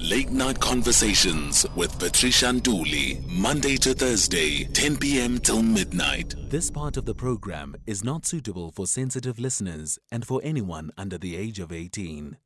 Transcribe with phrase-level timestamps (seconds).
[0.00, 5.38] Late Night Conversations with Patricia Nduli, Monday to Thursday, 10 p.m.
[5.38, 6.36] till midnight.
[6.48, 11.18] This part of the program is not suitable for sensitive listeners and for anyone under
[11.18, 12.36] the age of 18.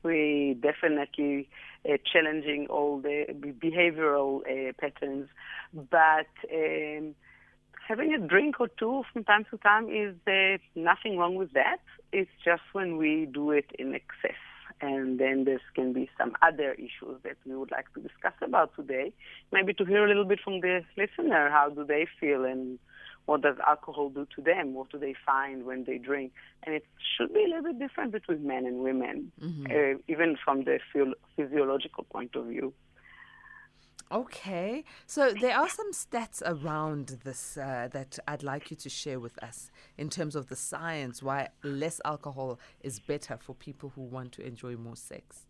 [0.03, 1.49] we definitely
[1.87, 5.27] uh, challenging all the behavioral uh, patterns,
[5.73, 7.15] but um,
[7.87, 11.79] having a drink or two from time to time is uh, nothing wrong with that.
[12.11, 14.37] It's just when we do it in excess.
[14.81, 18.75] And then there can be some other issues that we would like to discuss about
[18.75, 19.13] today.
[19.51, 22.79] Maybe to hear a little bit from the listener, how do they feel and
[23.25, 24.73] what does alcohol do to them?
[24.73, 26.33] What do they find when they drink?
[26.63, 26.85] And it
[27.15, 29.65] should be a little bit different between men and women, mm-hmm.
[29.65, 30.79] uh, even from the
[31.35, 32.73] physiological point of view.
[34.11, 39.19] Okay, so there are some stats around this uh, that I'd like you to share
[39.19, 44.01] with us in terms of the science why less alcohol is better for people who
[44.01, 45.47] want to enjoy more sex.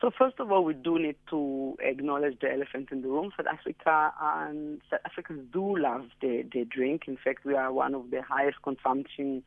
[0.00, 3.32] So first of all, we do need to acknowledge the elephant in the room.
[3.36, 7.02] South Africa and South Africans do love their, the drink.
[7.06, 9.42] In fact, we are one of the highest consumption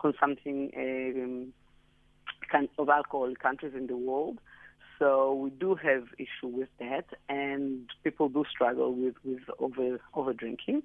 [0.00, 1.52] consumpting um,
[2.78, 4.38] of alcohol countries in the world.
[4.98, 10.32] So we do have issue with that, and people do struggle with with over over
[10.32, 10.82] drinking.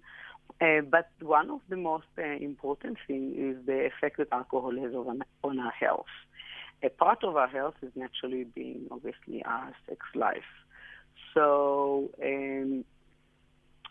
[0.62, 4.94] Uh, but one of the most uh, important things is the effect that alcohol has
[4.94, 6.06] on, on our health
[6.84, 10.52] a part of our health is naturally being obviously our sex life.
[11.34, 12.86] So um,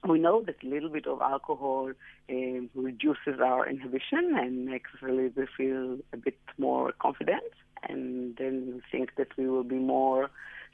[0.08, 1.92] we know that a little bit of alcohol
[2.30, 7.52] um, reduces our inhibition and makes really feel a bit more confident,
[7.88, 10.30] and then we think that we will be more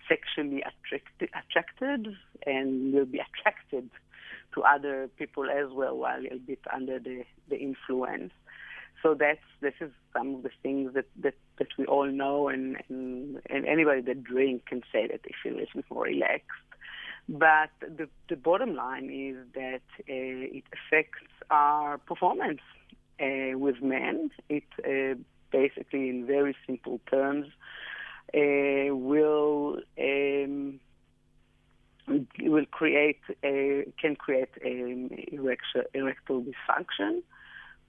[0.08, 2.16] sexually attracted, attracted
[2.46, 3.88] and will be attracted
[4.54, 8.32] to other people as well while a bit under the, the influence.
[9.02, 12.76] So that's this is some of the things that, that, that we all know, and,
[12.88, 16.48] and, and anybody that drink can say that they feel a little bit more relaxed.
[17.28, 22.60] But the, the bottom line is that uh, it affects our performance
[23.20, 24.30] uh, with men.
[24.48, 25.18] It uh,
[25.52, 27.46] basically, in very simple terms,
[28.34, 30.80] uh, will um,
[32.40, 37.22] will create a, can create um, erectile dysfunction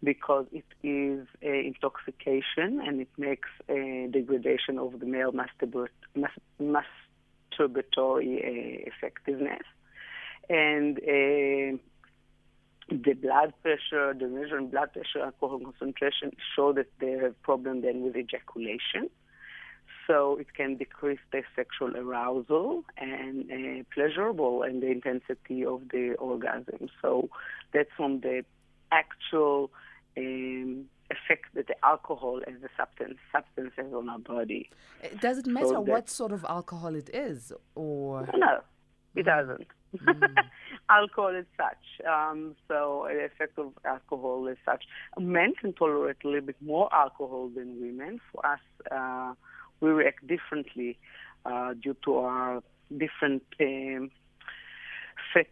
[0.03, 6.83] because it is a intoxication and it makes a degradation of the male masturbatory
[8.37, 9.63] uh, effectiveness.
[10.49, 11.77] And uh,
[12.89, 18.01] the blood pressure, the measuring blood pressure, alcohol concentration show that they have problem then
[18.01, 19.09] with ejaculation.
[20.07, 26.15] So it can decrease the sexual arousal and uh, pleasurable and the intensity of the
[26.19, 26.89] orgasm.
[27.01, 27.29] So
[27.71, 28.43] that's from the
[28.91, 29.71] actual
[31.67, 34.69] the alcohol as a substance substance has on our body.
[35.19, 38.61] Does it matter so what sort of alcohol it is, or no,
[39.15, 39.67] it doesn't.
[39.97, 40.35] Mm.
[40.89, 42.05] alcohol is such.
[42.07, 44.85] Um, so the effect of alcohol is such.
[45.19, 48.19] Men can tolerate a little bit more alcohol than women.
[48.31, 48.59] For us,
[48.89, 49.33] uh,
[49.79, 50.97] we react differently
[51.45, 52.63] uh, due to our
[52.97, 54.11] different um,
[55.33, 55.47] fat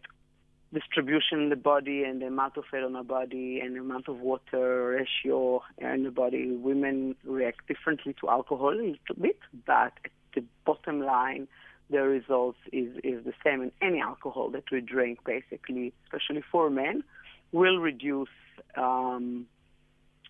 [0.72, 4.08] distribution in the body and the amount of fat on the body and the amount
[4.08, 6.52] of water ratio in the body.
[6.52, 11.48] Women react differently to alcohol a little bit, but at the bottom line,
[11.90, 13.62] the results is, is the same.
[13.62, 17.02] And any alcohol that we drink, basically, especially for men,
[17.50, 18.28] will reduce
[18.76, 19.46] um,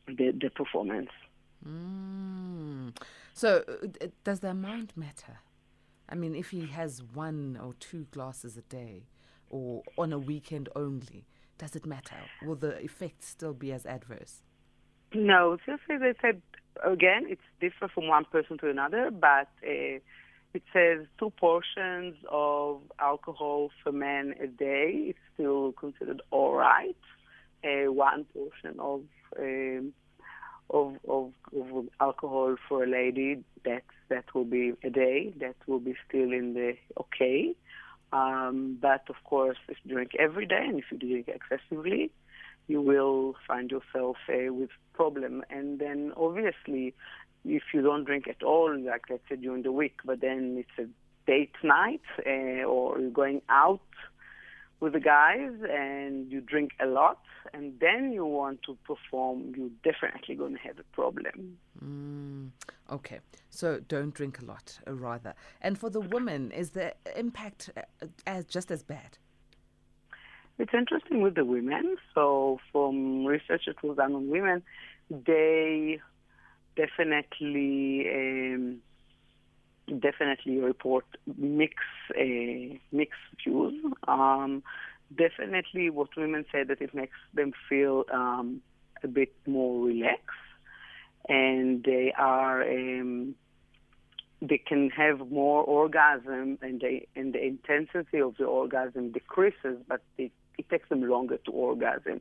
[0.06, 1.10] the, the performance.
[1.66, 2.96] Mm.
[3.34, 3.64] So,
[4.25, 5.40] does the amount matter?
[6.08, 9.04] I mean, if he has one or two glasses a day,
[9.50, 11.26] or on a weekend only?
[11.61, 12.17] does it matter?
[12.43, 14.43] Will the effect still be as adverse?
[15.14, 16.41] No, just as I said,
[16.82, 19.99] again, it's different from one person to another, but uh,
[20.55, 25.11] it says two portions of alcohol for men a day.
[25.11, 26.97] It's still considered all right.
[27.62, 29.02] Uh, one portion of,
[29.38, 29.93] um,
[30.70, 35.35] of, of of alcohol for a lady that that will be a day.
[35.41, 37.55] That will be still in the okay.
[38.12, 42.11] Um, but of course, if you drink every day and if you drink excessively,
[42.67, 45.43] you will find yourself uh, with problem.
[45.51, 46.95] And then obviously,
[47.45, 50.79] if you don't drink at all, like let's say during the week, but then it's
[50.79, 50.89] a
[51.27, 53.81] date night uh, or you're going out
[54.81, 57.19] with the guys and you drink a lot
[57.53, 61.59] and then you want to perform, you're definitely going to have a problem.
[61.85, 62.50] Mm,
[62.91, 65.35] okay, so don't drink a lot, uh, rather.
[65.61, 69.19] And for the women, is the impact uh, as just as bad?
[70.59, 71.97] It's interesting with the women.
[72.15, 74.62] So, from research that was done on women,
[75.11, 76.00] they
[76.76, 78.79] definitely um,
[79.98, 81.04] definitely report
[81.37, 81.78] mixed
[82.10, 83.75] uh, mixed views.
[84.06, 84.62] Um,
[85.16, 88.62] definitely, what women say that it makes them feel um,
[89.02, 90.46] a bit more relaxed,
[91.28, 93.34] and they are um,
[94.42, 100.02] they can have more orgasm, and they and the intensity of the orgasm decreases, but
[100.16, 102.20] they it takes them longer to orgasm.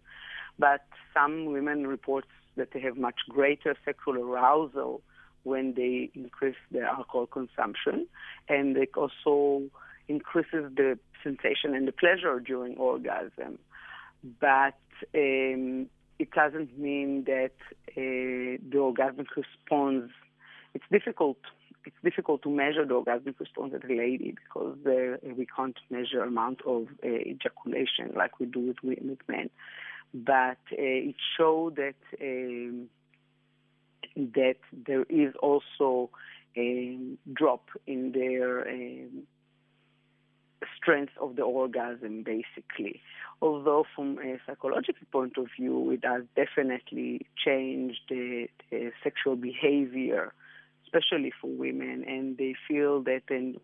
[0.58, 2.26] But some women report
[2.56, 5.02] that they have much greater sexual arousal
[5.44, 8.08] when they increase their alcohol consumption,
[8.48, 9.64] and it also
[10.08, 13.60] increases the sensation and the pleasure during orgasm.
[14.40, 14.80] But
[15.16, 15.88] um,
[16.18, 17.54] it doesn't mean that
[17.92, 20.12] uh, the orgasmic response.
[20.74, 21.38] It's difficult
[21.86, 26.62] it's difficult to measure the orgasmic response a lady because uh, we can't measure amount
[26.66, 29.50] of uh, ejaculation like we do with, with men.
[30.14, 32.90] But uh, it showed that um,
[34.16, 34.56] that
[34.86, 36.10] there is also
[36.58, 36.98] a
[37.34, 39.24] drop in their um,
[40.76, 43.02] strength of the orgasm, basically.
[43.42, 50.34] Although, from a psychological point of view, it has definitely changed the, the sexual behavior
[50.90, 53.24] especially for women, and they feel that.
[53.30, 53.60] And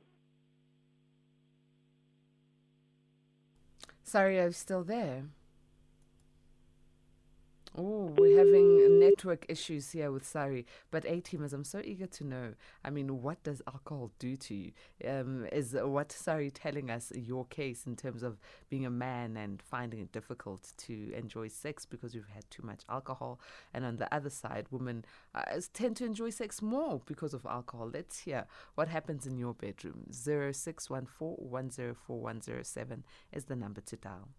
[4.04, 5.24] Sorry, I'm still there.
[7.78, 10.66] Oh, we're having network issues here with Sari.
[10.92, 12.54] But A teamers, I'm so eager to know.
[12.86, 14.72] I mean, what does alcohol do to you?
[15.06, 18.40] Um, is what Sari telling us your case in terms of
[18.70, 22.84] being a man and finding it difficult to enjoy sex because you've had too much
[22.88, 23.42] alcohol?
[23.74, 25.42] And on the other side, women uh,
[25.74, 27.92] tend to enjoy sex more because of alcohol.
[27.94, 28.46] Let's hear
[28.76, 30.06] what happens in your bedroom.
[30.12, 34.30] 0614 104107 is the number to dial.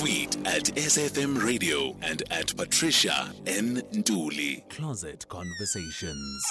[0.00, 3.82] Tweet at SFM Radio and at Patricia N.
[4.02, 4.64] Dooley.
[4.70, 6.42] Closet Conversations.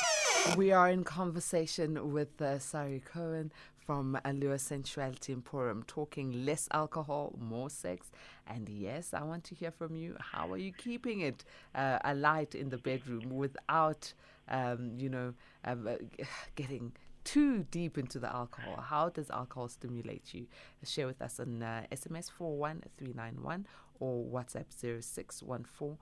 [0.56, 3.51] We are in conversation with uh, Sari Cohen
[3.88, 8.12] from Allure Sensuality Emporium, talking less alcohol, more sex.
[8.46, 10.16] And yes, I want to hear from you.
[10.19, 11.44] How are you keeping it
[11.74, 14.13] uh, alight in the bedroom without,
[14.48, 15.34] um, you know,
[15.66, 15.96] um, uh,
[16.56, 16.92] getting
[17.33, 18.81] too deep into the alcohol.
[18.81, 20.47] How does alcohol stimulate you?
[20.83, 23.67] Share with us on uh, SMS 41391
[23.99, 25.97] or WhatsApp 0614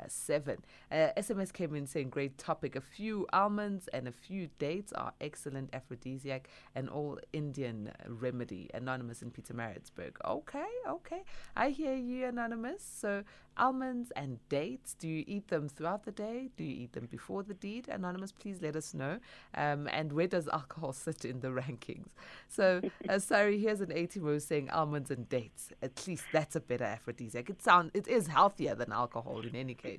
[0.00, 0.58] 104107.
[0.90, 2.76] Uh, SMS came in saying, Great topic.
[2.76, 8.70] A few almonds and a few dates are excellent aphrodisiac and all Indian remedy.
[8.74, 10.12] Anonymous in Pietermaritzburg.
[10.24, 11.22] Okay, okay.
[11.56, 12.82] I hear you, Anonymous.
[12.82, 13.24] So,
[13.56, 16.50] almonds and dates, do you eat them throughout the day?
[16.56, 17.88] Do you eat them before the deed?
[17.88, 19.18] Anonymous, please let us know.
[19.54, 22.08] Um, and where does alcohol sit in the rankings?
[22.48, 25.70] So, uh, Sari, here's an 80 saying almonds and dates.
[25.82, 27.50] At least that's a better aphrodisiac.
[27.50, 29.91] It sounds, it is healthier than alcohol in any case.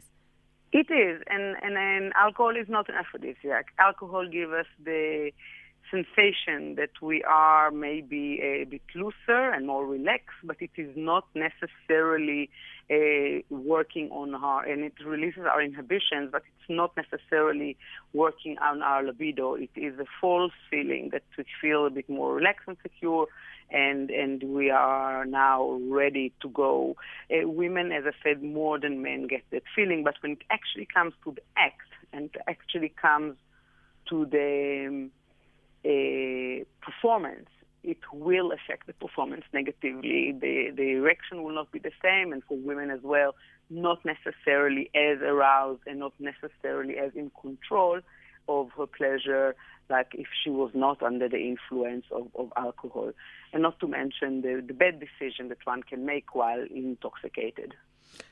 [0.72, 3.68] It is, and, and, and alcohol is not an aphrodisiac.
[3.78, 5.32] Alcohol gives us the
[5.92, 11.26] sensation that we are maybe a bit looser and more relaxed, but it is not
[11.36, 12.50] necessarily
[12.90, 17.78] uh, working on our, and it releases our inhibitions, but it's not necessarily
[18.14, 19.54] working on our libido.
[19.54, 23.28] It is a false feeling that we feel a bit more relaxed and secure,
[23.70, 26.96] and and we are now ready to go.
[27.32, 30.88] Uh, women, as I said, more than men get that feeling, but when it actually
[30.94, 33.36] comes to the act, and actually comes
[34.10, 35.12] to the um,
[35.86, 37.50] uh, performance,
[37.84, 40.32] it will affect the performance negatively.
[40.32, 43.36] The, the erection will not be the same, and for women as well,
[43.70, 48.00] not necessarily as aroused and not necessarily as in control
[48.48, 49.56] of her pleasure
[49.94, 53.12] like if she was not under the influence of, of alcohol.
[53.52, 57.76] And not to mention the, the bad decision that one can make while intoxicated.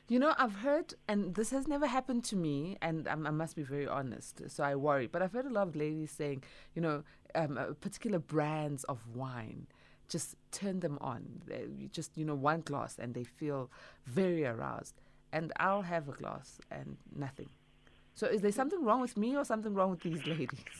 [0.08, 3.63] You know, I've heard, and this has never happened to me, and I must be
[3.63, 5.08] very honest, so I worry.
[5.08, 6.44] But I've heard a lot of ladies saying,
[6.75, 7.03] you know,
[7.36, 9.68] um, uh, particular brands of wine
[10.10, 11.22] just turn them on.
[11.48, 13.72] They, just, you know, one glass and they feel
[14.06, 14.96] very aroused.
[15.32, 17.50] And I'll have a glass and nothing.
[18.13, 20.75] So is there something wrong with me or something wrong with these ladies?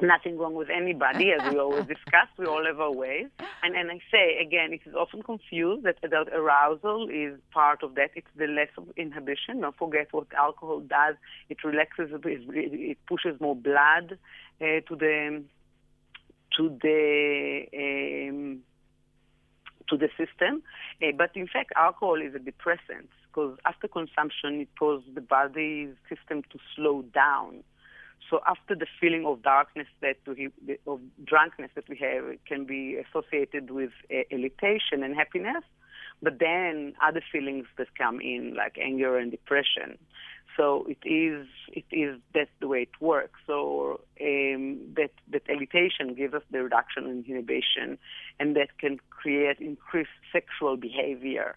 [0.00, 2.28] Nothing wrong with anybody, as we always discuss.
[2.38, 3.26] We all have our ways.
[3.62, 7.94] And, and I say, again, it is often confused that adult arousal is part of
[7.94, 8.10] that.
[8.14, 9.60] It's the less of inhibition.
[9.60, 11.16] Don't forget what alcohol does.
[11.48, 14.18] It relaxes, it pushes more blood
[14.60, 15.42] uh, to the
[16.56, 18.60] to the um,
[19.88, 20.62] to the system.
[21.02, 25.88] Uh, but in fact, alcohol is a depressant because after consumption, it causes the body
[26.08, 27.62] system to slow down.
[28.30, 30.50] So after the feeling of darkness that we,
[30.86, 35.62] of drunkenness that we have, can be associated with uh, elation and happiness,
[36.22, 39.98] but then other feelings that come in like anger and depression.
[40.56, 43.38] So it is it is that's the way it works.
[43.46, 47.98] So um, that that elation gives us the reduction in inhibition,
[48.40, 51.56] and that can create increased sexual behavior.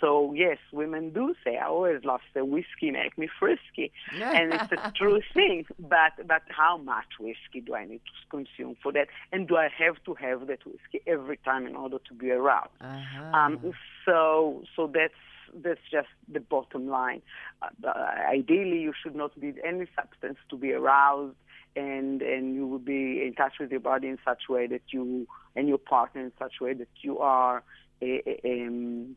[0.00, 4.72] So yes, women do say, "I always love the whiskey make me frisky," and it's
[4.72, 5.66] a true thing.
[5.78, 9.08] But but how much whiskey do I need to consume for that?
[9.32, 12.70] And do I have to have that whiskey every time in order to be aroused?
[12.80, 13.38] Uh-huh.
[13.38, 13.74] Um,
[14.06, 15.14] so so that's
[15.54, 17.22] that's just the bottom line.
[17.62, 17.90] Uh,
[18.28, 21.36] ideally, you should not need any substance to be aroused,
[21.76, 24.82] and and you will be in touch with your body in such a way that
[24.88, 25.26] you
[25.56, 27.62] and your partner in such a way that you are.
[28.02, 29.16] A, um,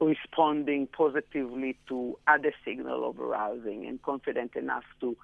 [0.00, 5.16] responding positively to other signal of arousing and confident enough to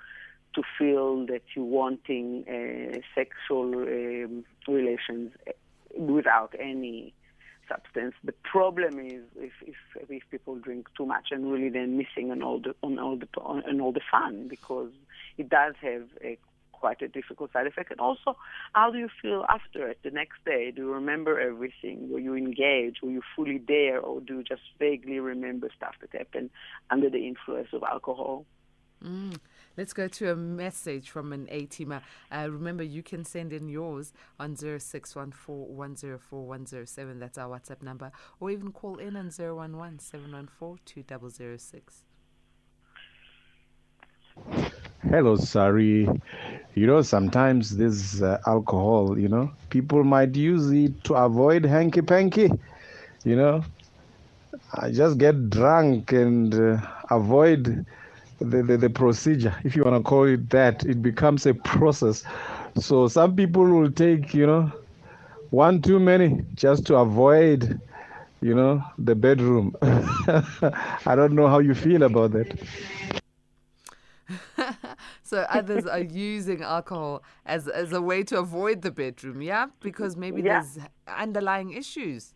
[0.54, 5.32] to feel that you're wanting uh, sexual um, relations
[5.96, 7.12] without any
[7.68, 8.14] substance.
[8.22, 9.74] The problem is if, if,
[10.08, 13.28] if people drink too much and really then missing on all the on all the
[13.40, 14.90] on all the fun because
[15.38, 16.38] it does have a
[16.84, 17.90] quite a difficult side effect.
[17.90, 18.36] And also,
[18.74, 20.70] how do you feel after it the next day?
[20.70, 22.10] Do you remember everything?
[22.10, 22.98] Were you engaged?
[23.02, 24.00] Were you fully there?
[24.00, 26.50] Or do you just vaguely remember stuff that happened
[26.90, 28.44] under the influence of alcohol?
[29.02, 29.38] Mm.
[29.78, 32.02] Let's go to a message from an A teamer.
[32.30, 38.12] Uh, remember, you can send in yours on 0614 That's our WhatsApp number.
[38.40, 42.04] Or even call in on 011 714 2006.
[45.08, 46.08] Hello, Sari.
[46.74, 52.02] You know, sometimes this uh, alcohol, you know, people might use it to avoid hanky
[52.02, 52.50] panky.
[53.24, 53.64] You know,
[54.74, 56.78] I just get drunk and uh,
[57.10, 57.86] avoid
[58.40, 60.84] the, the, the procedure, if you want to call it that.
[60.84, 62.24] It becomes a process.
[62.76, 64.72] So some people will take, you know,
[65.50, 67.80] one too many just to avoid,
[68.42, 69.76] you know, the bedroom.
[69.82, 72.54] I don't know how you feel about that.
[75.24, 80.16] So others are using alcohol as as a way to avoid the bedroom, yeah, because
[80.16, 80.60] maybe yeah.
[80.60, 80.78] there's
[81.08, 82.34] underlying issues.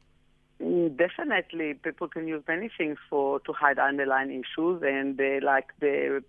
[0.61, 5.69] Mm, definitely, people can use many things for to hide underlying issues, and they like
[5.81, 6.25] the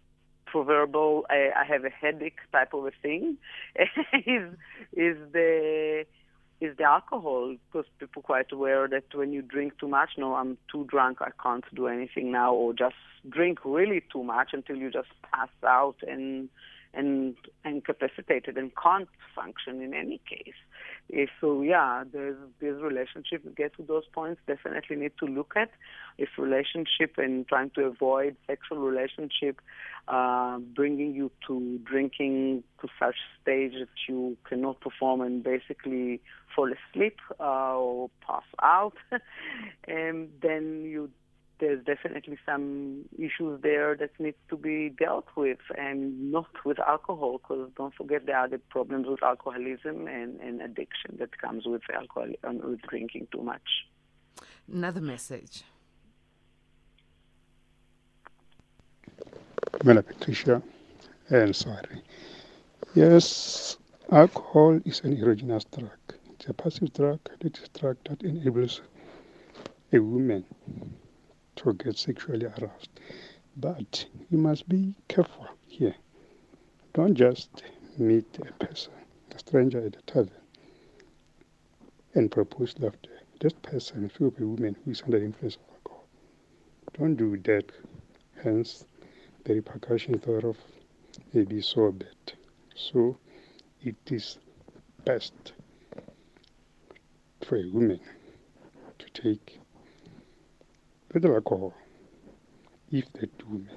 [0.46, 3.38] proverbial I, I have a headache type of a thing
[4.14, 4.54] is
[4.94, 6.06] is the
[6.62, 10.58] is the alcohol because people quite aware that when you drink too much, no, I'm
[10.72, 12.96] too drunk, I can't do anything now, or just
[13.30, 16.50] drink really too much until you just pass out and
[16.94, 20.56] and incapacitated and can't function in any case.
[21.42, 23.44] So, yeah, there's this relationship.
[23.56, 24.42] Get to those points.
[24.48, 25.72] Definitely need to look at
[26.18, 29.60] if relationship and trying to avoid sexual relationship,
[30.08, 36.22] uh, bringing you to drinking to such stage that you cannot perform and basically
[36.56, 38.94] fall asleep uh, or pass out,
[39.88, 41.10] and then you
[41.60, 47.40] there's definitely some issues there that needs to be dealt with and not with alcohol
[47.40, 51.82] because don't forget there are the problems with alcoholism and, and addiction that comes with
[51.94, 53.86] alcohol and with drinking too much.
[54.72, 55.64] Another message.
[59.84, 60.62] Well, Patricia,
[61.30, 62.02] and Sari.
[62.96, 63.78] Yes,
[64.12, 65.92] alcohol is an erogenous drug.
[66.34, 67.20] It's a passive drug.
[67.40, 68.82] It is a drug that enables
[69.92, 70.46] a woman
[71.60, 72.90] to get sexually aroused.
[73.58, 75.96] But you must be careful here.
[76.94, 77.64] Don't just
[77.98, 78.94] meet a person,
[79.36, 80.32] a stranger at a tavern,
[82.16, 83.10] and propose love to
[83.42, 86.08] this person, if you're a woman who is under the influence of alcohol.
[86.98, 87.72] Don't do that.
[88.44, 88.86] Hence,
[89.44, 90.58] the repercussions thereof
[91.34, 92.34] may be so bad.
[92.76, 93.18] So
[93.82, 94.38] it is
[95.06, 95.54] best
[97.46, 98.00] for a woman
[99.00, 99.60] to take
[101.14, 101.74] little alcohol
[102.92, 103.70] if that woman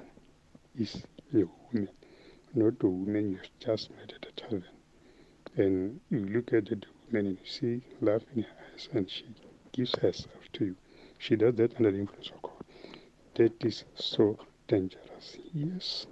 [0.75, 1.89] is a woman,
[2.53, 4.65] not a woman you just met at a tavern.
[5.55, 9.25] And you look at the woman and you see love in her eyes and she
[9.71, 10.75] gives herself to you.
[11.17, 12.63] She does that under the influence of God.
[13.35, 14.37] That is so
[14.67, 15.37] dangerous.
[15.53, 16.05] Yes.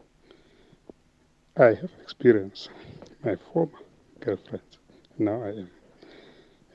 [1.57, 2.69] I have experienced
[3.23, 3.79] my former
[4.19, 4.63] girlfriend.
[5.17, 5.69] Now I am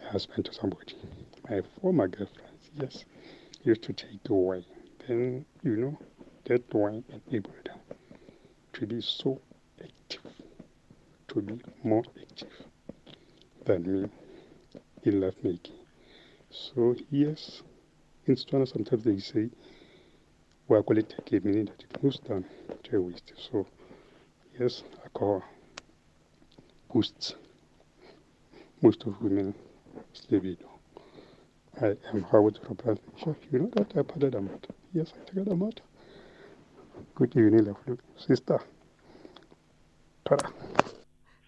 [0.05, 0.95] a husband to somebody.
[1.49, 3.05] My former girlfriend, yes,
[3.67, 4.65] used to take wine.
[5.07, 5.99] Then, you know,
[6.45, 7.81] that wine enabled them
[8.75, 9.41] to be so
[9.83, 10.21] active,
[11.29, 12.49] to be more active
[13.65, 14.09] than me
[15.03, 15.75] in love making.
[16.51, 17.63] So, yes,
[18.27, 19.51] in Setswana sometimes they say,
[20.69, 22.45] wa take meaning that it moves down
[22.85, 23.33] to a waist.
[23.37, 23.67] So,
[24.59, 25.43] yes, alcohol
[26.93, 27.35] boosts
[28.81, 29.57] most of women's
[30.31, 30.76] libido.
[31.83, 32.77] I am Howard from
[33.53, 34.75] You know that I parted a matter.
[34.95, 35.83] Yes, I took a matter.
[37.17, 38.61] Good evening, lovely sister.
[40.27, 40.49] Ta-da.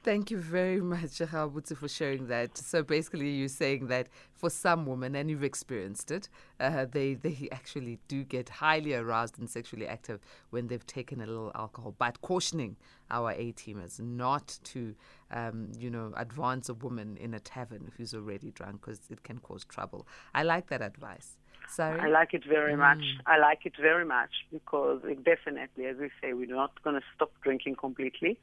[0.08, 2.56] Thank you very much, Habutsu, for sharing that.
[2.56, 7.46] So basically, you're saying that for some women, and you've experienced it, uh, they they
[7.52, 11.94] actually do get highly aroused and sexually active when they've taken a little alcohol.
[11.98, 12.76] But cautioning
[13.10, 14.94] our A teamers not to,
[15.30, 19.40] um, you know, advance a woman in a tavern who's already drunk because it can
[19.40, 20.06] cause trouble.
[20.34, 21.36] I like that advice.
[21.68, 22.00] Sari?
[22.00, 22.78] I like it very mm.
[22.78, 23.04] much.
[23.26, 27.02] I like it very much because it definitely, as we say, we're not going to
[27.14, 28.38] stop drinking completely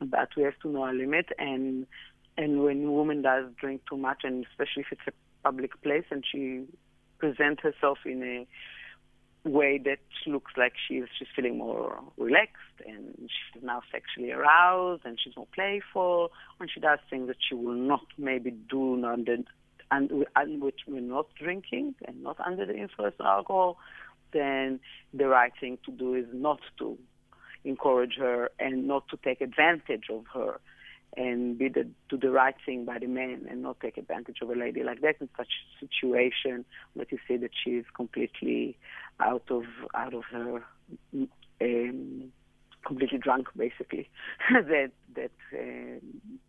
[0.00, 1.26] but we have to know our limit.
[1.38, 1.86] And
[2.36, 5.12] and when a woman does drink too much, and especially if it's a
[5.44, 6.64] public place, and she
[7.18, 13.62] presents herself in a way that looks like she's she's feeling more relaxed and she's
[13.62, 18.06] now sexually aroused and she's more playful when she does things that she will not
[18.16, 19.36] maybe do under
[19.90, 23.78] and, and which we're not drinking and not under the influence of alcohol,
[24.32, 24.80] then
[25.12, 26.98] the right thing to do is not to
[27.64, 30.60] encourage her and not to take advantage of her
[31.16, 34.50] and be the, do the right thing by the man and not take advantage of
[34.50, 36.64] a lady like that in such a situation
[36.96, 38.76] that you say that she is completely
[39.20, 40.64] out of out of her
[41.60, 42.32] um,
[42.84, 44.08] completely drunk, basically.
[44.52, 46.00] that that uh,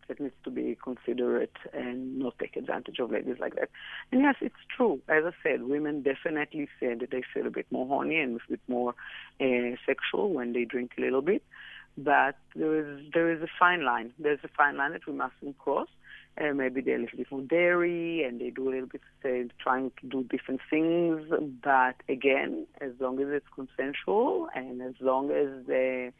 [0.08, 3.70] that needs to be considerate and not take advantage of ladies like that.
[4.12, 5.00] And yes, it's true.
[5.08, 8.50] As I said, women definitely say that they feel a bit more horny and a
[8.50, 8.94] bit more
[9.40, 11.42] uh, sexual when they drink a little bit.
[11.98, 14.12] But there is there is a fine line.
[14.18, 15.88] There's a fine line that we mustn't cross.
[16.38, 19.50] And maybe they're a little bit more dairy and they do a little bit uh,
[19.58, 21.22] trying to do different things.
[21.62, 26.12] But again as long as it's consensual and as long as they,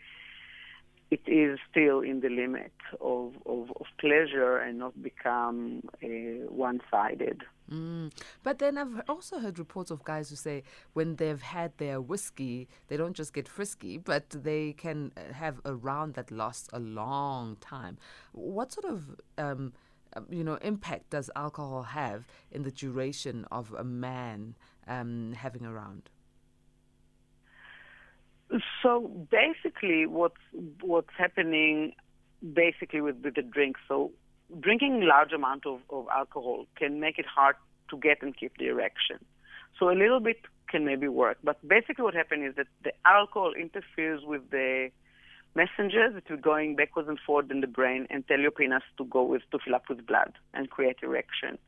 [1.11, 6.09] it is still in the limit of, of, of pleasure and not become uh,
[6.49, 8.13] one-sided Mm.
[8.43, 12.69] But then I've also heard reports of guys who say when they've had their whiskey,
[12.89, 16.79] they don't just get frisky, but they can uh, have a round that lasts a
[16.79, 17.99] long time.
[18.33, 19.73] What sort of um,
[20.17, 24.55] um, you know, impact does alcohol have in the duration of a man
[24.87, 26.09] um, having around?
[28.81, 30.41] So basically, what's
[30.81, 31.95] what's happening
[32.53, 33.77] basically with, with the drink.
[33.89, 34.13] So
[34.61, 37.57] drinking large amount of, of alcohol can make it hard
[37.91, 39.19] to get and keep the erection.
[39.79, 43.53] So a little bit can maybe work, but basically what happens is that the alcohol
[43.55, 44.91] interferes with the
[45.55, 49.05] messengers that are going backwards and forward in the brain and tell your penis to
[49.05, 51.59] go with to fill up with blood and create erection.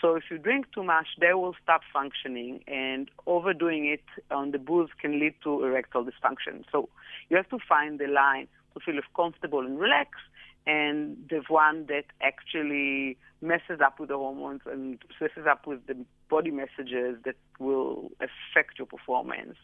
[0.00, 4.58] So if you drink too much, they will stop functioning, and overdoing it on the
[4.58, 6.64] booze can lead to erectile dysfunction.
[6.70, 6.88] So
[7.28, 10.22] you have to find the line to feel comfortable and relaxed,
[10.66, 15.96] and the one that actually messes up with the hormones and messes up with the
[16.28, 19.56] body messages that will affect your performance.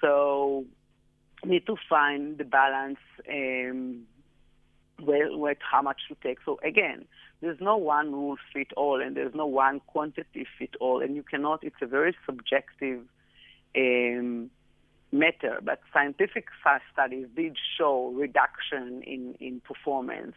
[0.00, 0.64] So
[1.44, 4.02] need to find the balance um,
[5.00, 6.38] with how much to take.
[6.44, 7.04] So again,
[7.40, 11.22] there's no one rule fit all, and there's no one quantity fit all, and you
[11.22, 11.62] cannot.
[11.62, 13.02] It's a very subjective
[13.76, 14.50] um,
[15.12, 15.60] matter.
[15.62, 16.46] But scientific
[16.92, 20.36] studies did show reduction in in performance.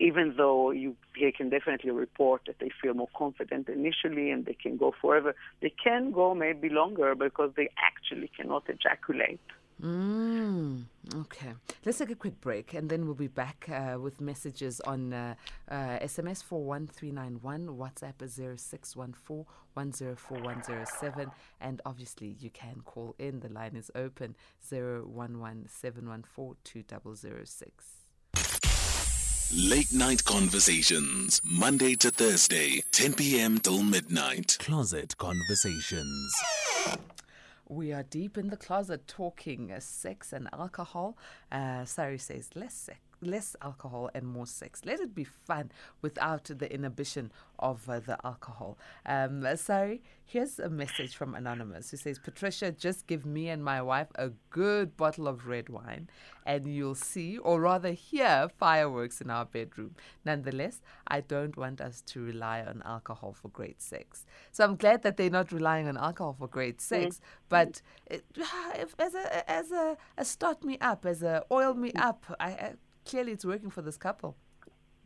[0.00, 4.54] Even though you, they can definitely report that they feel more confident initially and they
[4.54, 9.38] can go forever, they can go maybe longer because they actually cannot ejaculate
[9.82, 10.84] Mm,
[11.14, 11.52] okay.
[11.84, 15.34] Let's take a quick break and then we'll be back uh, with messages on uh,
[15.70, 23.40] uh, SMS 41391, WhatsApp is 0614 104107, and obviously you can call in.
[23.40, 24.36] The line is open
[24.70, 25.66] 011
[29.52, 33.58] Late Night Conversations, Monday to Thursday, 10 p.m.
[33.58, 34.56] till midnight.
[34.58, 36.34] Closet Conversations.
[37.68, 41.16] We are deep in the closet talking uh, sex and alcohol.
[41.50, 44.82] Uh, Sari says less sex less alcohol and more sex.
[44.84, 45.70] Let it be fun
[46.02, 48.78] without the inhibition of uh, the alcohol.
[49.06, 53.80] Um, Sari, here's a message from Anonymous who says, Patricia, just give me and my
[53.82, 56.08] wife a good bottle of red wine
[56.46, 59.94] and you'll see, or rather hear, fireworks in our bedroom.
[60.24, 64.26] Nonetheless, I don't want us to rely on alcohol for great sex.
[64.52, 67.24] So I'm glad that they're not relying on alcohol for great sex, mm-hmm.
[67.48, 68.24] but it,
[68.74, 72.48] if, as a as a, a start me up, as a oil me up, I,
[72.48, 72.72] I
[73.04, 74.36] clearly it's working for this couple.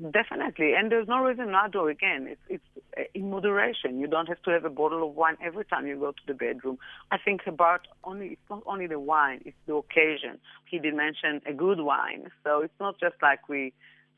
[0.01, 1.87] Definitely, and there's no reason not to.
[1.87, 2.65] Again, it's it's
[2.97, 3.99] uh, in moderation.
[3.99, 6.35] You don't have to have a bottle of wine every time you go to the
[6.35, 6.79] bedroom.
[7.11, 10.39] I think about only it's not only the wine; it's the occasion.
[10.67, 13.73] He did mention a good wine, so it's not just like we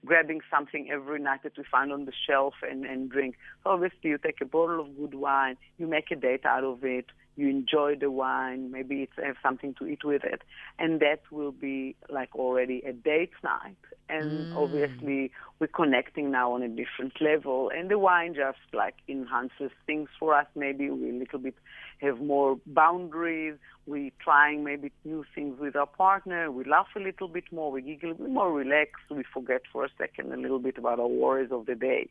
[0.04, 3.36] grabbing something every night that we find on the shelf and and drink.
[3.64, 7.06] Obviously, you take a bottle of good wine, you make a date out of it
[7.40, 10.42] you enjoy the wine, maybe it's have something to eat with it,
[10.79, 13.76] and that will be like already a date night.
[14.09, 14.57] And mm.
[14.57, 20.09] obviously, we're connecting now on a different level, and the wine just like enhances things
[20.18, 20.46] for us.
[20.55, 21.55] Maybe we a little bit
[22.03, 23.57] have more boundaries.
[23.87, 26.50] We're trying maybe new things with our partner.
[26.50, 27.72] We laugh a little bit more.
[27.72, 29.05] We giggle, we're more relaxed.
[29.11, 32.11] We forget for a second a little bit about our worries of the day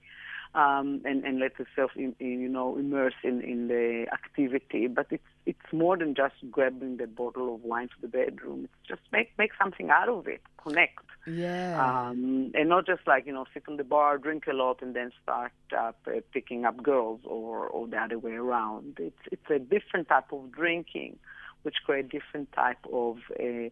[0.56, 4.88] um, and, and let yourself, in, in, you know, immerse in, in the activity.
[4.88, 8.66] But it's it's more than just grabbing the bottle of wine to the bedroom.
[8.66, 11.06] It's just make make something out of it, connect.
[11.26, 12.08] Yeah.
[12.10, 14.96] Um, and not just like you know sit on the bar, drink a lot, and
[14.96, 15.92] then start uh,
[16.34, 18.98] picking up girls, or or the other way around.
[19.00, 21.18] It's it's a different type of drinking,
[21.64, 23.70] which create different type of uh,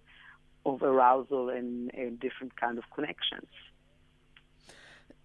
[0.66, 3.48] of arousal and a different kind of connections.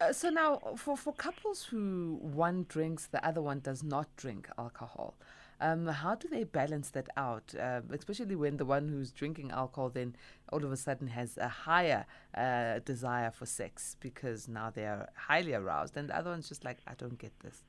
[0.00, 4.48] Uh, so now, for, for couples who one drinks, the other one does not drink
[4.58, 5.14] alcohol,
[5.60, 7.54] um, how do they balance that out?
[7.58, 10.16] Uh, especially when the one who's drinking alcohol then
[10.52, 12.04] all of a sudden has a higher
[12.36, 16.64] uh, desire for sex because now they are highly aroused, and the other one's just
[16.64, 17.62] like, I don't get this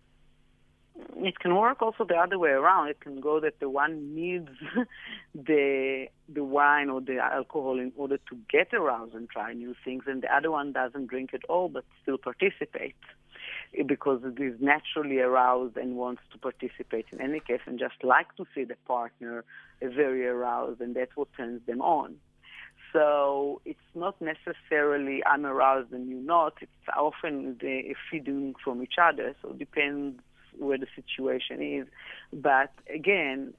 [1.18, 2.90] it can work also the other way around.
[2.90, 4.50] It can go that the one needs
[5.36, 10.04] the the wine or the alcohol in order to get aroused and try new things,
[10.08, 13.04] and the other one doesn't drink at all but still participates
[13.78, 18.04] eh, because it is naturally aroused and wants to participate in any case and just
[18.04, 19.44] like to see the partner
[19.82, 22.16] very aroused, and that's what turns them on.
[22.92, 26.54] So it's not necessarily I'm aroused and you not.
[26.62, 29.36] It's often the feeding from each other.
[29.42, 30.22] So it depends
[30.58, 31.88] where the situation is.
[32.32, 33.54] But again,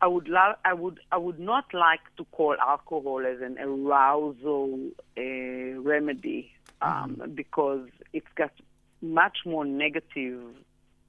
[0.00, 4.90] I would love, I would, I would not like to call alcohol as an arousal
[5.16, 6.52] uh, remedy
[6.82, 7.34] um, mm-hmm.
[7.34, 8.52] because it's got
[9.00, 10.42] much more negative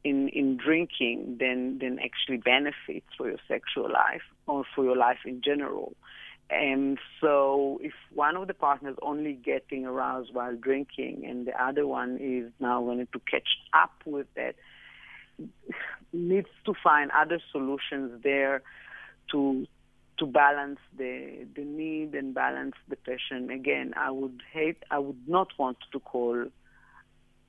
[0.06, 5.20] in in drinking than than actually benefits for your sexual life or for your life
[5.26, 5.94] in general.
[6.50, 11.88] And so, if one of the partners only getting aroused while drinking, and the other
[11.88, 14.56] one is now wanting to catch up with that,
[16.14, 18.62] needs to find other solutions there
[19.32, 19.66] to
[20.18, 23.50] to balance the the need and balance the passion.
[23.50, 26.46] Again, I would hate, I would not want to call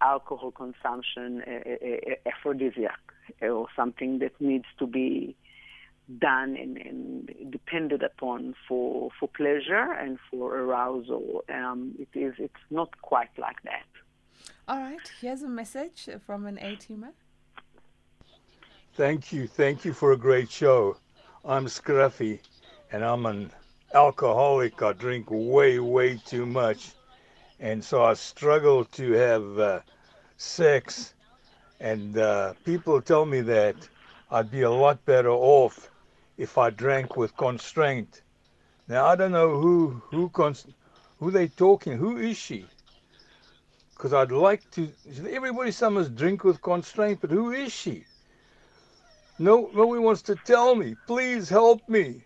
[0.01, 1.43] alcohol consumption
[2.27, 2.99] aphrodisiac
[3.41, 5.37] or something that needs to be
[6.19, 11.45] done and, and, depended upon for for pleasure and for arousal.
[11.49, 13.87] Um, it is it's not quite like that.
[14.69, 17.12] All right, here's a message from an A-teamer.
[18.95, 20.97] Thank you, thank you for a great show.
[21.45, 22.40] I'm Scruffy,
[22.92, 23.51] and I'm an
[23.95, 24.83] alcoholic.
[24.83, 26.92] I drink way, way too much,
[27.61, 29.81] and so I struggle to have uh,
[30.37, 31.14] sex.
[31.79, 33.77] And uh, people tell me that
[34.31, 35.90] I'd be a lot better off
[36.37, 38.22] if I drank with constraint.
[38.88, 40.66] Now I don't know who who cons-
[41.18, 41.99] who they talking.
[41.99, 42.66] Who is she?
[43.94, 44.92] Because I'd like to.
[45.31, 48.05] Everybody summers drink with constraint, but who is she?
[49.38, 50.96] No, nobody wants to tell me.
[51.07, 52.25] Please help me.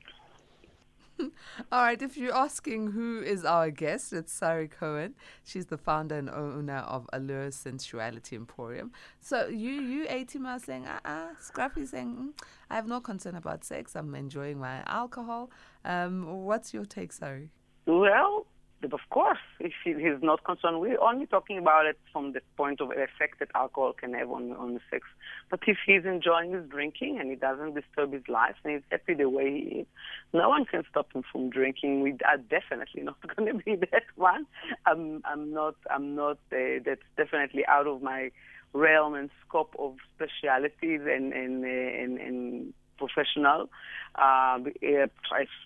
[1.73, 5.15] All right, if you're asking who is our guest, it's Sari Cohen.
[5.45, 8.93] She's the founder and owner of Allure Sensuality Emporium.
[9.21, 11.29] So you, you, Atima, saying, ah, uh-uh.
[11.41, 13.95] Scruffy saying, mm, I have no concern about sex.
[13.95, 15.51] I'm enjoying my alcohol.
[15.85, 17.51] Um, what's your take, Sari?
[17.87, 18.47] Well,
[18.85, 22.81] of course, if he is not concerned, we're only talking about it from the point
[22.81, 25.07] of effect that alcohol can have on, on the sex.
[25.51, 29.15] But if he's enjoying his drinking and it doesn't disturb his life and he's happy
[29.15, 29.87] the way he is,
[30.33, 32.03] no one can stop him from drinking.
[32.03, 34.47] We are definitely not going to be that one.
[34.87, 38.31] I'm, I'm not, I'm not, uh, that's definitely out of my
[38.73, 43.69] realm and scope of specialities and, and, uh, and, and professional.
[44.15, 45.11] Uh, it,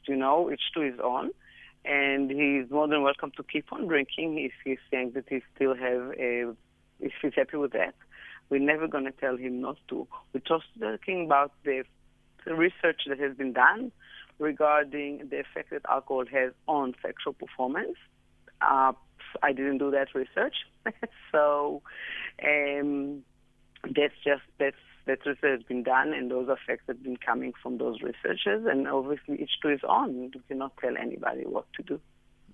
[0.07, 1.31] you know, each to his own
[1.85, 5.75] and he's more than welcome to keep on drinking if he's saying that he still
[5.75, 6.53] have a,
[7.01, 7.94] if he's happy with that.
[8.51, 10.07] We're never going to tell him not to.
[10.33, 11.85] We're just talking about the,
[12.44, 13.92] the research that has been done
[14.38, 17.97] regarding the effect that alcohol has on sexual performance.
[18.61, 18.92] Uh,
[19.42, 20.55] I didn't do that research,
[21.33, 21.83] so
[22.44, 23.25] um,
[23.83, 27.79] that's just that's that research has been done, and those effects have been coming from
[27.79, 28.67] those researchers.
[28.67, 30.31] And obviously, each to his own.
[30.35, 32.01] You cannot tell anybody what to do.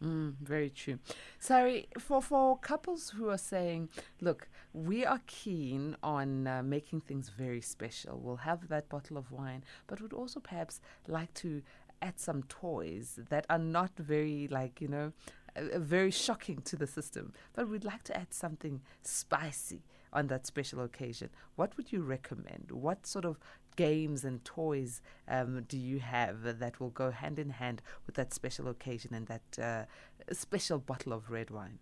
[0.03, 0.99] Mm, very true.
[1.39, 7.29] Sari, for, for couples who are saying, look, we are keen on uh, making things
[7.29, 11.61] very special, we'll have that bottle of wine, but would also perhaps like to
[12.01, 15.13] add some toys that are not very, like, you know,
[15.55, 20.47] uh, very shocking to the system, but we'd like to add something spicy on that
[20.47, 21.31] special occasion.
[21.57, 22.71] What would you recommend?
[22.71, 23.39] What sort of
[23.77, 28.35] games and toys um, do you have that will go hand in hand with that
[28.35, 31.79] special occasion and that uh, special bottle of red wine?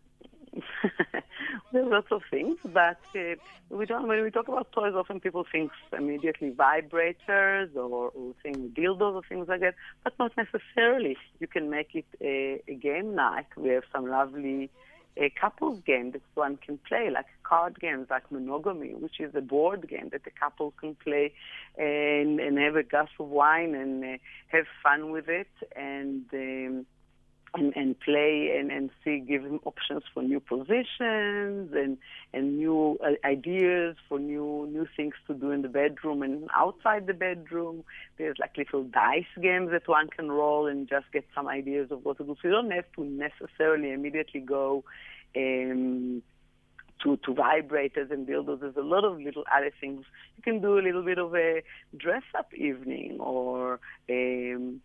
[1.73, 3.35] There's lots of things, but uh,
[3.69, 4.09] we don't.
[4.09, 9.23] When we talk about toys, often people think immediately vibrators or, or think dildos or
[9.29, 11.17] things like that, but not necessarily.
[11.41, 13.47] You can make it a, a game night.
[13.57, 14.71] We have some lovely
[15.19, 19.41] a couples game that one can play, like card games like Monogamy, which is a
[19.41, 21.33] board game that the couple can play
[21.77, 25.49] and, and have a glass of wine and uh, have fun with it.
[25.75, 26.87] And um,
[27.55, 31.97] and, and play and, and see, give him options for new positions and
[32.35, 37.07] and new uh, ideas for new new things to do in the bedroom and outside
[37.07, 37.85] the bedroom.
[38.19, 42.05] There's like little dice games that one can roll and just get some ideas of
[42.05, 42.37] what to do.
[42.41, 44.85] So you don't have to necessarily immediately go
[45.37, 46.23] um,
[47.03, 48.61] to, to vibrators and dildos.
[48.61, 50.05] There's a lot of little other things.
[50.37, 51.63] You can do a little bit of a
[51.97, 53.81] dress up evening or
[54.11, 54.81] um,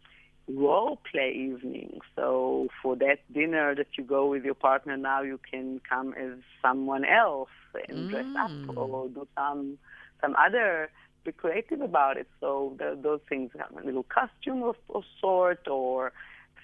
[0.47, 1.99] role play evening.
[2.15, 6.39] So for that dinner that you go with your partner now, you can come as
[6.61, 7.49] someone else
[7.87, 8.09] and mm.
[8.09, 8.77] dress up mm.
[8.77, 9.77] or do some
[10.21, 10.89] some other.
[11.23, 12.27] Be creative about it.
[12.41, 16.11] So the, those things have a little costume of, of sort or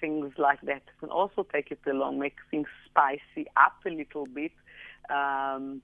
[0.02, 0.82] things like that.
[0.86, 4.52] You can also take it along, make things spicy up a little bit.
[5.08, 5.80] Um,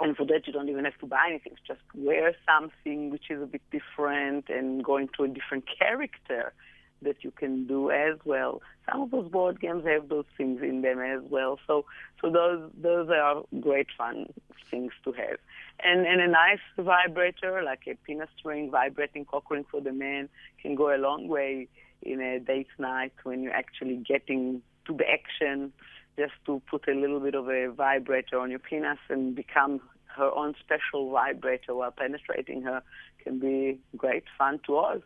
[0.00, 1.54] and for that, you don't even have to buy anything.
[1.66, 6.54] Just wear something which is a bit different and go into a different character
[7.02, 8.60] that you can do as well.
[8.90, 11.58] Some of those board games have those things in them as well.
[11.66, 11.84] So
[12.20, 14.26] so those those are great fun
[14.70, 15.38] things to have.
[15.82, 20.28] And and a nice vibrator like a penis ring, vibrating cock ring for the man
[20.60, 21.68] can go a long way
[22.02, 25.72] in a date night when you're actually getting to the action.
[26.16, 29.80] Just to put a little bit of a vibrator on your penis and become
[30.16, 32.82] her own special vibrator while penetrating her
[33.22, 35.00] can be great fun to all.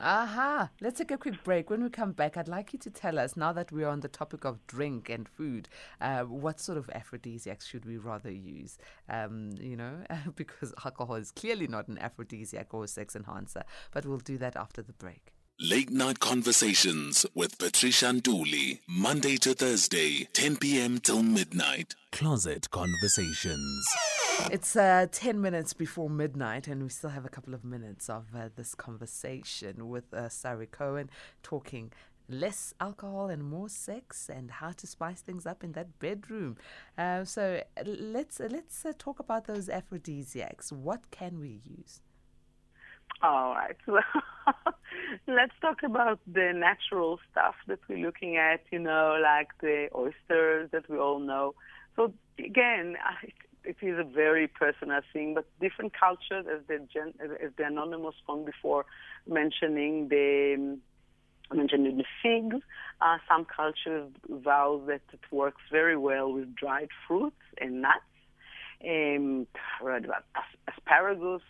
[0.00, 0.70] Aha.
[0.80, 1.70] Let's take a quick break.
[1.70, 4.08] When we come back, I'd like you to tell us, now that we're on the
[4.08, 5.68] topic of drink and food,
[6.00, 8.76] uh, what sort of aphrodisiacs should we rather use?
[9.08, 9.98] Um, you know,
[10.36, 13.62] because alcohol is clearly not an aphrodisiac or a sex enhancer.
[13.92, 15.32] But we'll do that after the break.
[15.60, 20.98] Late Night Conversations with Patricia Nduli, Monday to Thursday, 10 p.m.
[20.98, 21.94] till midnight.
[22.10, 23.86] Closet Conversations.
[24.50, 28.24] It's uh, 10 minutes before midnight, and we still have a couple of minutes of
[28.36, 31.08] uh, this conversation with uh, Sari Cohen
[31.44, 31.92] talking
[32.28, 36.56] less alcohol and more sex and how to spice things up in that bedroom.
[36.98, 40.72] Uh, so let's let's uh, talk about those aphrodisiacs.
[40.72, 42.00] What can we use?
[43.22, 43.76] All right.
[44.46, 44.74] Well,
[45.26, 50.70] let's talk about the natural stuff that we're looking at, you know, like the oysters
[50.72, 51.54] that we all know.
[51.96, 52.96] So, again,
[53.64, 56.86] it is a very personal thing, but different cultures, as the,
[57.22, 58.84] as the anonymous one before
[59.26, 60.78] mentioning the
[61.52, 62.62] mentioning the figs,
[63.00, 68.00] uh, some cultures vow that it works very well with dried fruits and nuts.
[68.86, 69.46] Um,
[70.68, 71.42] asparagus,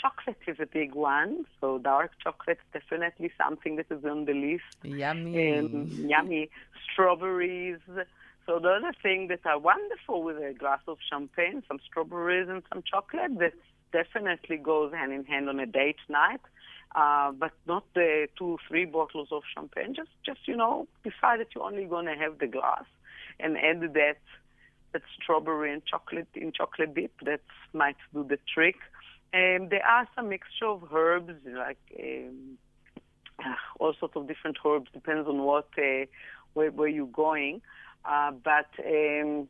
[0.00, 1.44] chocolate is a big one.
[1.60, 4.76] So dark chocolate is definitely something that is on the list.
[4.82, 5.58] Yummy.
[5.58, 6.50] Um, yummy.
[6.92, 7.78] Strawberries.
[8.46, 12.62] So those are things that are wonderful with a glass of champagne, some strawberries and
[12.72, 13.38] some chocolate.
[13.38, 13.54] That
[13.92, 16.40] definitely goes hand in hand on a date night.
[16.92, 19.94] Uh, but not the two, three bottles of champagne.
[19.94, 22.84] Just, just you know, decide that you're only going to have the glass
[23.38, 24.16] and add that
[24.92, 27.12] that strawberry and chocolate in chocolate dip.
[27.22, 28.74] That might do the trick.
[29.32, 32.58] Um, there are some mixture of herbs, like um,
[33.38, 36.06] uh, all sorts of different herbs, depends on what uh,
[36.54, 37.62] where, where you're going.
[38.04, 39.48] Uh, but um,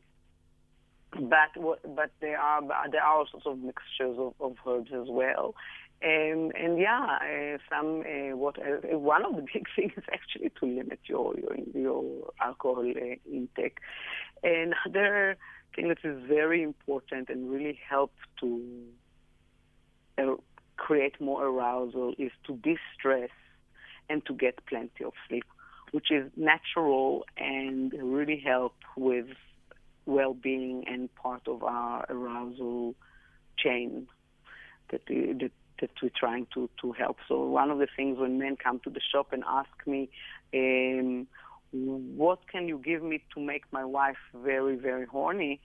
[1.13, 1.49] but
[1.95, 5.55] but there are there are all sorts of mixtures of, of herbs as well.
[6.03, 10.51] Um, and yeah, uh, some uh, what uh, one of the big things is actually
[10.59, 13.77] to limit your your, your alcohol uh, intake.
[14.43, 15.37] Another
[15.75, 18.83] thing that is very important and really help to
[20.77, 23.29] create more arousal is to de-stress
[24.09, 25.45] and to get plenty of sleep,
[25.91, 29.27] which is natural and really help with
[30.05, 32.95] well-being and part of our arousal
[33.57, 34.07] chain
[34.89, 37.17] that, that that we're trying to, to help.
[37.27, 40.09] So one of the things when men come to the shop and ask me,
[40.53, 41.27] um,
[41.71, 45.59] what can you give me to make my wife very, very horny?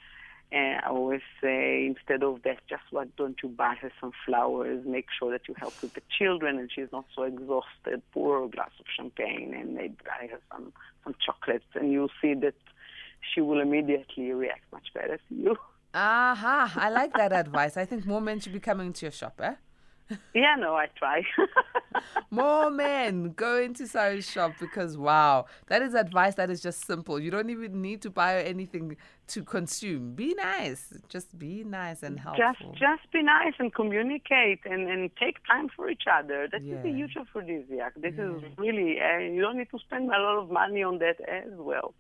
[0.53, 4.85] And I always say, instead of that, just why don't you buy her some flowers?
[4.87, 8.03] Make sure that you help with the children, and she's not so exhausted.
[8.13, 12.35] Pour a glass of champagne, and maybe buy her some some chocolates, and you'll see
[12.35, 12.55] that
[13.35, 15.57] she will immediately react much better to you.
[15.95, 16.73] Aha!
[16.77, 17.77] I like that advice.
[17.77, 19.55] I think more men should be coming to your shop, eh?
[20.35, 21.23] Yeah, no, I try.
[22.31, 27.19] More men go into Sari's shop because wow, that is advice that is just simple.
[27.19, 28.97] You don't even need to buy anything
[29.29, 30.15] to consume.
[30.15, 30.93] Be nice.
[31.09, 32.45] Just be nice and helpful.
[32.45, 36.49] Just just be nice and communicate and, and take time for each other.
[36.51, 36.77] That yeah.
[36.77, 37.95] is a huge aphrodisiac.
[37.97, 38.37] This yeah.
[38.37, 41.53] is really uh, you don't need to spend a lot of money on that as
[41.57, 41.95] well.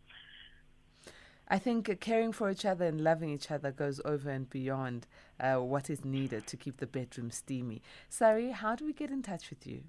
[1.48, 5.06] I think caring for each other and loving each other goes over and beyond
[5.38, 7.82] uh, what is needed to keep the bedroom steamy.
[8.08, 9.84] Sari, how do we get in touch with you?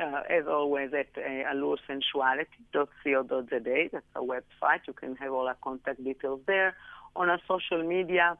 [0.00, 1.20] Uh, as always, at uh,
[1.52, 3.88] alluresensuality.co.za.
[3.92, 4.86] That's our website.
[4.86, 6.76] You can have all our contact details there.
[7.16, 8.38] On our social media,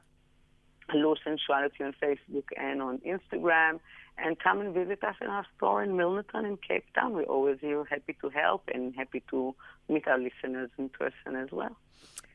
[0.91, 3.81] Allure Sensuality on Facebook and on Instagram.
[4.17, 7.13] And come and visit us in our store in Milnerton in Cape Town.
[7.13, 9.55] We're always here, happy to help and happy to
[9.89, 11.77] meet our listeners in person as well.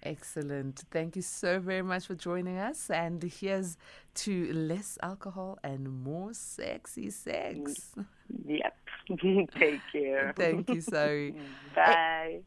[0.06, 0.84] Excellent.
[0.92, 2.90] Thank you so very much for joining us.
[2.90, 3.78] And here's
[4.16, 7.96] to less alcohol and more sexy sex.
[8.46, 8.78] Yep.
[9.58, 10.34] Take care.
[10.36, 11.36] Thank you, Sari.
[11.76, 12.44] Bye.